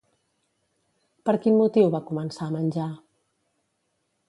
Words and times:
Per 1.29 1.35
quin 1.43 1.59
motiu 1.59 1.93
va 1.97 2.03
començar 2.09 2.47
a 2.49 2.55
menjar? 2.57 2.91